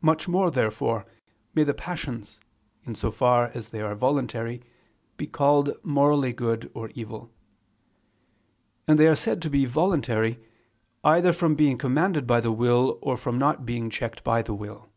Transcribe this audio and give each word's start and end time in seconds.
Much 0.00 0.28
more, 0.28 0.48
therefore, 0.48 1.04
may 1.52 1.64
the 1.64 1.74
passions, 1.74 2.38
in 2.84 2.94
so 2.94 3.10
far 3.10 3.48
as 3.52 3.70
they 3.70 3.80
are 3.80 3.96
voluntary, 3.96 4.62
be 5.16 5.26
called 5.26 5.72
morally 5.82 6.32
good 6.32 6.70
or 6.72 6.90
evil. 6.90 7.32
And 8.86 8.96
they 8.96 9.08
are 9.08 9.16
said 9.16 9.42
to 9.42 9.50
be 9.50 9.64
voluntary, 9.64 10.38
either 11.02 11.32
from 11.32 11.56
being 11.56 11.78
commanded 11.78 12.28
by 12.28 12.40
the 12.40 12.52
will, 12.52 12.96
or 13.02 13.16
from 13.16 13.38
not 13.38 13.66
being 13.66 13.90
checked 13.90 14.22
by 14.22 14.40
the 14.40 14.54
will. 14.54 14.88